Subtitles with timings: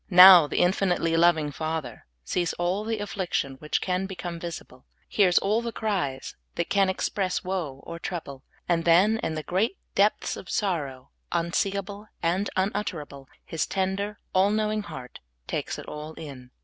[0.09, 5.61] Now, the infinitely loving Father sees all the af&iction which can become visible, hears all
[5.61, 10.49] the cries that can express woe or trouble, and then, in the great depths of
[10.49, 16.49] sorrow unseeable and unutterable, His tender, all knowing heart takes it all in.